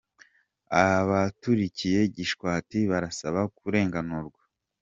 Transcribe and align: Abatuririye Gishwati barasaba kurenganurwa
Abatuririye 0.83 2.01
Gishwati 2.15 2.79
barasaba 2.91 3.41
kurenganurwa 3.57 4.41